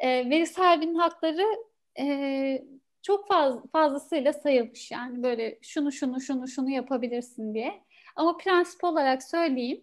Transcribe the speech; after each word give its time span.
e, 0.00 0.30
veri 0.30 0.46
sahibinin 0.46 0.94
hakları 0.94 1.46
e, 1.98 2.64
çok 3.02 3.28
faz, 3.28 3.54
fazlasıyla 3.72 4.32
sayılmış. 4.32 4.90
Yani 4.90 5.22
böyle 5.22 5.58
şunu 5.62 5.92
şunu 5.92 6.20
şunu 6.20 6.48
şunu 6.48 6.70
yapabilirsin 6.70 7.54
diye. 7.54 7.80
Ama 8.16 8.36
prensip 8.36 8.84
olarak 8.84 9.22
söyleyeyim. 9.22 9.80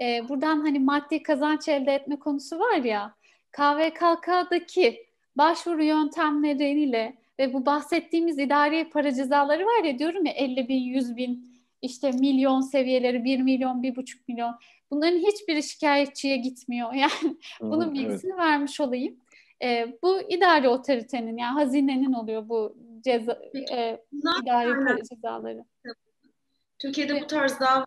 E, 0.00 0.28
buradan 0.28 0.60
hani 0.60 0.78
maddi 0.78 1.22
kazanç 1.22 1.68
elde 1.68 1.94
etme 1.94 2.18
konusu 2.18 2.58
var 2.58 2.76
ya. 2.76 3.14
KVKK'daki 3.52 5.06
başvuru 5.36 5.84
yöntemleriyle 5.84 7.16
ve 7.38 7.52
bu 7.52 7.66
bahsettiğimiz 7.66 8.38
idari 8.38 8.90
para 8.90 9.14
cezaları 9.14 9.66
var 9.66 9.84
ya 9.84 9.98
diyorum 9.98 10.26
ya 10.26 10.32
50 10.32 10.68
bin, 10.68 10.80
100 10.80 11.16
bin, 11.16 11.50
işte 11.82 12.10
milyon 12.10 12.60
seviyeleri 12.60 13.24
1 13.24 13.40
milyon, 13.40 13.82
1,5 13.82 14.18
milyon. 14.28 14.54
Bunların 14.90 15.18
hiçbiri 15.18 15.62
şikayetçiye 15.62 16.36
gitmiyor. 16.36 16.92
Yani 16.94 17.36
bunun 17.60 17.94
bilgisini 17.94 18.30
evet. 18.30 18.40
vermiş 18.40 18.80
olayım. 18.80 19.16
E, 19.62 19.98
bu 20.02 20.20
idari 20.20 20.68
otoritenin 20.68 21.36
yani 21.36 21.54
hazinenin 21.54 22.12
oluyor 22.12 22.48
bu 22.48 22.76
ceza 23.04 23.38
e, 23.72 24.04
idari 24.42 25.02
cezaları. 25.08 25.64
Türkiye'de 26.78 27.20
bu 27.20 27.26
tarz 27.26 27.60
davalar, 27.60 27.86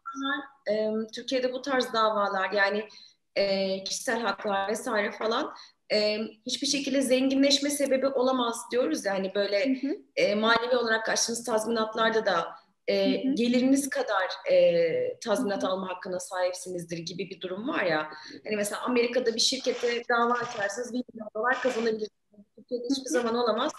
e, 0.71 0.91
Türkiye'de 1.15 1.53
bu 1.53 1.61
tarz 1.61 1.93
davalar 1.93 2.51
yani 2.51 2.87
e, 3.35 3.83
kişisel 3.83 4.19
haklar 4.19 4.69
vesaire 4.69 5.11
falan 5.11 5.53
e, 5.93 6.17
hiçbir 6.45 6.67
şekilde 6.67 7.01
zenginleşme 7.01 7.69
sebebi 7.69 8.07
olamaz 8.07 8.57
diyoruz 8.71 9.05
yani 9.05 9.27
ya, 9.27 9.35
böyle 9.35 9.81
hı 9.81 9.87
hı. 9.87 9.95
E, 10.15 10.35
manevi 10.35 10.75
olarak 10.77 11.09
açtığınız 11.09 11.43
tazminatlarda 11.43 12.25
da 12.25 12.62
e, 12.87 13.11
geliriniz 13.15 13.89
kadar 13.89 14.51
e, 14.51 15.19
tazminat 15.19 15.63
alma 15.63 15.89
hakkına 15.89 16.19
sahipsinizdir 16.19 16.97
gibi 16.97 17.29
bir 17.29 17.41
durum 17.41 17.67
var 17.67 17.83
ya. 17.83 18.09
Hani 18.43 18.55
mesela 18.55 18.81
Amerika'da 18.81 19.35
bir 19.35 19.39
şirkete 19.39 20.03
dava 20.09 20.33
açarsanız 20.33 20.93
1 20.93 21.03
milyon 21.13 21.29
dolar 21.35 21.61
kazanabilirsiniz. 21.61 22.45
Türkiye'de 22.55 22.85
hiçbir 22.89 23.09
zaman 23.09 23.35
olamaz. 23.35 23.71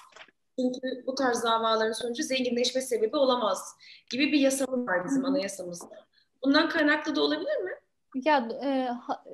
Çünkü 0.58 1.06
bu 1.06 1.14
tarz 1.14 1.44
davaların 1.44 1.92
sonucu 1.92 2.22
zenginleşme 2.22 2.80
sebebi 2.80 3.16
olamaz 3.16 3.76
gibi 4.10 4.32
bir 4.32 4.40
yasamız 4.40 4.88
var 4.88 5.04
bizim 5.04 5.24
anayasamızda. 5.24 6.06
Bundan 6.44 6.68
kaynaklı 6.68 7.16
da 7.16 7.22
olabilir 7.22 7.56
mi? 7.56 7.70
Ya 8.24 8.48
e, 8.64 8.88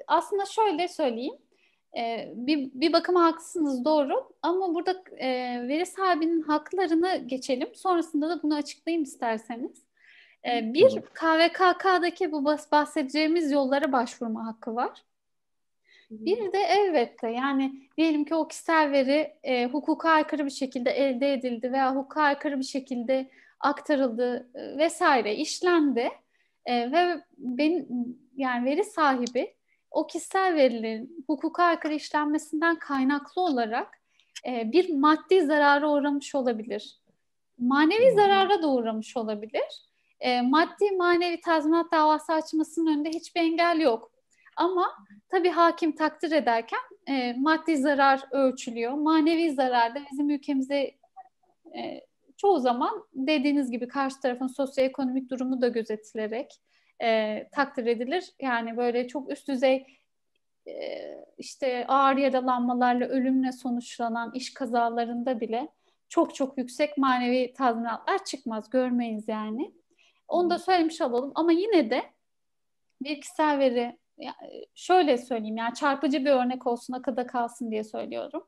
aslında 0.07 0.45
şöyle 0.47 0.89
söyleyeyim. 0.89 1.35
E, 1.97 2.33
bir, 2.35 2.71
bir 2.75 2.93
bakıma 2.93 3.25
haklısınız 3.25 3.85
doğru 3.85 4.33
ama 4.43 4.75
burada 4.75 5.03
e, 5.17 5.29
veri 5.69 5.87
sahibinin 5.87 6.43
haklarını 6.43 7.17
geçelim. 7.27 7.69
Sonrasında 7.75 8.29
da 8.29 8.43
bunu 8.43 8.55
açıklayayım 8.55 9.03
isterseniz. 9.03 9.83
E, 10.47 10.75
bir 10.75 11.01
KVKK'daki 11.01 12.33
bu 12.33 12.45
bahsedeceğimiz 12.45 13.53
yollara 13.53 13.93
başvurma 13.93 14.47
hakkı 14.47 14.75
var. 14.75 15.05
Bir 16.11 16.53
de 16.53 16.59
elbette 16.59 17.31
yani 17.31 17.89
diyelim 17.99 18.25
ki 18.25 18.35
o 18.35 18.49
kişisel 18.49 18.93
veri 18.93 19.37
e, 19.43 19.67
hukuka 19.67 20.11
aykırı 20.11 20.45
bir 20.45 20.51
şekilde 20.51 20.91
elde 20.91 21.33
edildi 21.33 21.73
veya 21.73 21.97
hukuka 21.97 22.23
aykırı 22.23 22.59
bir 22.59 22.65
şekilde 22.65 23.31
aktarıldı 23.61 24.49
e, 24.55 24.79
vesaire 24.79 25.35
işlendi 25.35 26.11
e, 26.67 26.93
ve 26.93 27.25
ben 27.39 27.87
yani 28.37 28.65
veri 28.65 28.85
sahibi 28.85 29.55
o 29.91 30.07
kişisel 30.07 30.55
verilerin 30.55 31.25
hukuka 31.27 31.63
aykırı 31.65 31.95
işlenmesinden 31.95 32.79
kaynaklı 32.79 33.43
olarak 33.43 34.01
e, 34.47 34.73
bir 34.73 34.95
maddi 34.95 35.43
zarara 35.43 35.91
uğramış 35.91 36.35
olabilir. 36.35 37.01
Manevi 37.59 38.13
zarara 38.13 38.63
da 38.63 38.69
uğramış 38.69 39.17
olabilir. 39.17 39.83
E, 40.21 40.41
maddi 40.41 40.91
manevi 40.99 41.41
tazminat 41.41 41.93
davası 41.93 42.33
açmasının 42.33 42.87
önünde 42.87 43.09
hiçbir 43.09 43.41
engel 43.41 43.81
yok. 43.81 44.13
Ama 44.57 44.93
tabii 45.29 45.51
hakim 45.51 45.93
takdir 45.93 46.33
ederken 46.33 46.81
e, 47.09 47.33
maddi 47.33 47.77
zarar 47.77 48.23
ölçülüyor. 48.31 48.93
Manevi 48.93 49.53
zarar 49.53 49.95
da 49.95 49.99
bizim 50.13 50.31
ülkemize 50.31 50.95
e, 51.77 52.01
çoğu 52.37 52.61
zaman 52.61 53.05
dediğiniz 53.15 53.71
gibi 53.71 53.89
karşı 53.89 54.21
tarafın 54.21 54.47
sosyoekonomik 54.47 55.31
durumu 55.31 55.61
da 55.61 55.69
gözetilerek 55.69 56.61
e, 57.03 57.49
takdir 57.53 57.87
edilir. 57.87 58.33
Yani 58.41 58.77
böyle 58.77 59.09
çok 59.09 59.33
üst 59.33 59.49
düzey 59.49 59.87
e, 60.69 60.73
işte 61.39 61.87
ağır 61.89 62.17
yaralanmalarla 62.17 63.07
ölümle 63.07 63.53
sonuçlanan 63.53 64.33
iş 64.35 64.55
kazalarında 64.55 65.41
bile 65.41 65.69
çok 66.09 66.35
çok 66.35 66.59
yüksek 66.59 66.99
manevi 66.99 67.53
tazminatlar 67.53 68.25
çıkmaz. 68.25 68.71
Görmeyiz 68.71 69.29
yani. 69.29 69.73
Onu 70.29 70.51
da 70.51 70.59
söylemiş 70.59 71.01
olalım 71.01 71.33
ama 71.35 71.53
yine 71.53 71.91
de 71.91 72.03
bir 73.03 73.21
kişisel 73.21 73.59
veri 73.59 73.99
şöyle 74.75 75.19
söyleyeyim 75.19 75.57
yani 75.57 75.75
çarpıcı 75.75 76.25
bir 76.25 76.31
örnek 76.31 76.67
olsun 76.67 76.95
akıda 76.95 77.27
kalsın 77.27 77.71
diye 77.71 77.85
söylüyorum. 77.85 78.47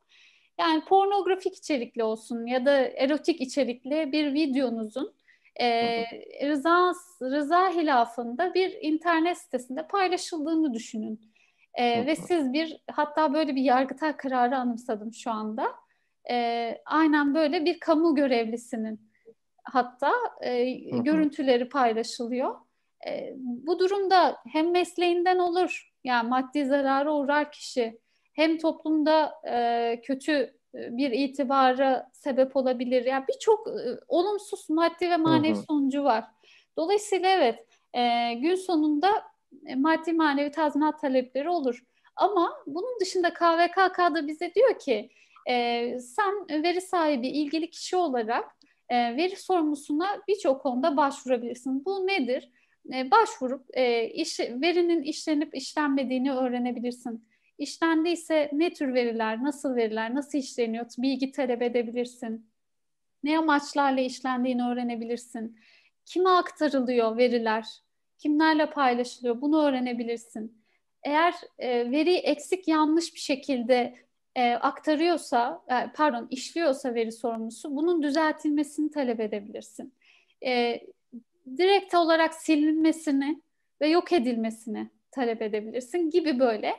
Yani 0.58 0.84
pornografik 0.84 1.56
içerikli 1.56 2.04
olsun 2.04 2.46
ya 2.46 2.66
da 2.66 2.72
erotik 2.78 3.40
içerikli 3.40 4.12
bir 4.12 4.34
videonuzun 4.34 5.14
e, 5.60 6.04
rıza, 6.48 6.92
rıza 7.22 7.68
hilafında 7.68 8.54
bir 8.54 8.78
internet 8.80 9.38
sitesinde 9.38 9.86
paylaşıldığını 9.86 10.74
düşünün. 10.74 11.32
E, 11.74 12.06
ve 12.06 12.16
siz 12.16 12.52
bir 12.52 12.82
hatta 12.90 13.34
böyle 13.34 13.56
bir 13.56 13.62
yargıtay 13.62 14.16
kararı 14.16 14.56
anımsadım 14.56 15.12
şu 15.12 15.30
anda. 15.30 15.74
E, 16.30 16.78
aynen 16.86 17.34
böyle 17.34 17.64
bir 17.64 17.80
kamu 17.80 18.14
görevlisinin 18.14 19.12
hatta 19.64 20.12
e, 20.40 20.70
görüntüleri 20.98 21.68
paylaşılıyor. 21.68 22.54
E, 23.08 23.32
bu 23.36 23.78
durumda 23.78 24.36
hem 24.52 24.70
mesleğinden 24.70 25.38
olur 25.38 25.92
yani 26.04 26.28
maddi 26.28 26.64
zarara 26.64 27.14
uğrar 27.14 27.52
kişi 27.52 28.00
hem 28.32 28.58
toplumda 28.58 29.32
e, 29.50 30.00
kötü 30.04 30.56
bir 30.74 31.10
itibara 31.10 32.10
sebep 32.12 32.56
olabilir. 32.56 33.04
Yani 33.04 33.24
birçok 33.28 33.68
e, 33.68 33.72
olumsuz 34.08 34.70
maddi 34.70 35.10
ve 35.10 35.16
manevi 35.16 35.54
hı 35.54 35.58
hı. 35.58 35.64
sonucu 35.68 36.04
var. 36.04 36.24
Dolayısıyla 36.76 37.28
evet 37.28 37.66
e, 37.94 38.34
gün 38.34 38.54
sonunda 38.54 39.22
e, 39.66 39.74
maddi 39.74 40.12
manevi 40.12 40.50
tazminat 40.50 41.00
talepleri 41.00 41.48
olur. 41.48 41.84
Ama 42.16 42.52
bunun 42.66 43.00
dışında 43.00 43.34
KVKK 43.34 43.98
da 43.98 44.26
bize 44.26 44.54
diyor 44.54 44.78
ki 44.78 45.10
e, 45.48 45.98
sen 45.98 46.62
veri 46.62 46.80
sahibi 46.80 47.28
ilgili 47.28 47.70
kişi 47.70 47.96
olarak 47.96 48.56
e, 48.88 49.16
veri 49.16 49.36
sorumlusuna 49.36 50.08
birçok 50.28 50.62
konuda 50.62 50.96
başvurabilirsin. 50.96 51.84
Bu 51.84 52.06
nedir? 52.06 52.50
E, 52.94 53.10
başvurup 53.10 53.66
e, 53.72 54.08
iş, 54.08 54.40
verinin 54.40 55.02
işlenip 55.02 55.56
işlenmediğini 55.56 56.32
öğrenebilirsin 56.32 57.24
İşlendiyse 57.62 58.50
ne 58.52 58.72
tür 58.72 58.94
veriler, 58.94 59.42
nasıl 59.42 59.76
veriler, 59.76 60.14
nasıl 60.14 60.38
işleniyor 60.38 60.86
bilgi 60.98 61.32
talep 61.32 61.62
edebilirsin. 61.62 62.46
Ne 63.24 63.38
amaçlarla 63.38 64.00
işlendiğini 64.00 64.64
öğrenebilirsin. 64.64 65.58
Kime 66.04 66.30
aktarılıyor 66.30 67.16
veriler, 67.16 67.66
kimlerle 68.18 68.70
paylaşılıyor 68.70 69.40
bunu 69.40 69.64
öğrenebilirsin. 69.64 70.62
Eğer 71.02 71.34
e, 71.58 71.90
veri 71.90 72.14
eksik 72.14 72.68
yanlış 72.68 73.14
bir 73.14 73.20
şekilde 73.20 73.94
e, 74.34 74.52
aktarıyorsa, 74.52 75.62
e, 75.70 75.92
pardon 75.94 76.26
işliyorsa 76.30 76.94
veri 76.94 77.12
sorumlusu 77.12 77.76
bunun 77.76 78.02
düzeltilmesini 78.02 78.90
talep 78.90 79.20
edebilirsin. 79.20 79.94
E, 80.44 80.80
direkt 81.56 81.94
olarak 81.94 82.34
silinmesini 82.34 83.42
ve 83.80 83.88
yok 83.88 84.12
edilmesini 84.12 84.90
talep 85.10 85.42
edebilirsin 85.42 86.10
gibi 86.10 86.38
böyle 86.38 86.74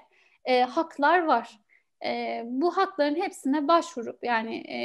e, 0.46 0.62
haklar 0.62 1.24
var. 1.24 1.59
E, 2.06 2.44
bu 2.46 2.78
hakların 2.78 3.16
hepsine 3.16 3.68
başvurup 3.68 4.24
yani 4.24 4.56
e, 4.56 4.78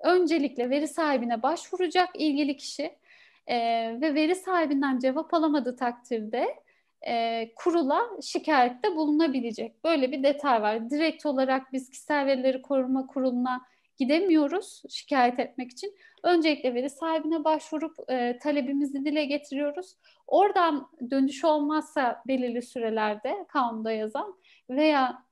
öncelikle 0.00 0.70
veri 0.70 0.88
sahibine 0.88 1.42
başvuracak 1.42 2.08
ilgili 2.14 2.56
kişi 2.56 2.98
e, 3.46 3.56
ve 4.00 4.14
veri 4.14 4.34
sahibinden 4.34 4.98
cevap 4.98 5.34
alamadığı 5.34 5.76
takdirde 5.76 6.62
e, 7.06 7.48
kurula 7.54 8.10
şikayette 8.22 8.96
bulunabilecek. 8.96 9.84
Böyle 9.84 10.12
bir 10.12 10.22
detay 10.22 10.62
var. 10.62 10.90
Direkt 10.90 11.26
olarak 11.26 11.72
biz 11.72 11.90
kişisel 11.90 12.26
verileri 12.26 12.62
koruma 12.62 13.06
kuruluna 13.06 13.71
gidemiyoruz 13.98 14.82
şikayet 14.90 15.38
etmek 15.40 15.70
için. 15.70 15.94
Öncelikle 16.22 16.74
veri 16.74 16.90
sahibine 16.90 17.44
başvurup 17.44 18.10
e, 18.10 18.38
talebimizi 18.38 19.04
dile 19.04 19.24
getiriyoruz. 19.24 19.96
Oradan 20.26 20.88
dönüş 21.10 21.44
olmazsa 21.44 22.22
belirli 22.26 22.62
sürelerde 22.62 23.46
kanunda 23.48 23.92
yazan 23.92 24.38
veya 24.70 25.24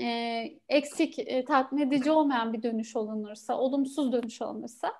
e, 0.00 0.44
eksik, 0.68 1.18
e, 1.18 1.44
tatmin 1.44 1.86
edici 1.86 2.10
olmayan 2.10 2.52
bir 2.52 2.62
dönüş 2.62 2.96
olunursa, 2.96 3.58
olumsuz 3.58 4.12
dönüş 4.12 4.42
olunursa 4.42 4.92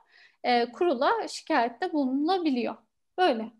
e, 0.44 0.72
kurula 0.72 1.28
şikayette 1.28 1.92
bulunulabiliyor. 1.92 2.76
Böyle. 3.18 3.59